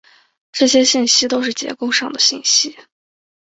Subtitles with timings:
[0.51, 2.75] 这些信息都是结构上的信息。